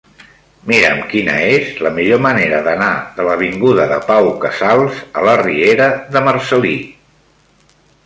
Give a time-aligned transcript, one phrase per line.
[0.69, 5.95] Mira'm quina és la millor manera d'anar de l'avinguda de Pau Casals a la riera
[6.17, 6.77] de Marcel·lí.